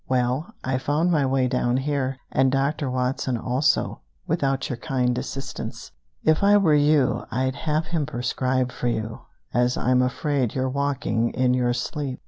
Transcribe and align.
"Well, 0.09 0.55
I 0.63 0.79
found 0.79 1.11
my 1.11 1.27
way 1.27 1.47
down 1.47 1.77
here, 1.77 2.17
and 2.31 2.51
Doctor 2.51 2.89
Watson 2.89 3.37
also, 3.37 4.01
without 4.25 4.67
your 4.67 4.77
kind 4.77 5.15
assistance. 5.15 5.91
If 6.23 6.41
I 6.41 6.57
were 6.57 6.73
you, 6.73 7.27
I'd 7.29 7.53
have 7.53 7.85
him 7.85 8.07
prescribe 8.07 8.71
for 8.71 8.87
you, 8.87 9.21
as 9.53 9.77
I'm 9.77 10.01
afraid 10.01 10.55
you're 10.55 10.67
walking 10.67 11.29
in 11.35 11.53
your 11.53 11.73
sleep!" 11.75 12.19